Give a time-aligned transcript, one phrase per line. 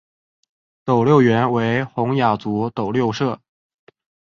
[0.83, 3.39] 斗六原为洪雅族斗六社。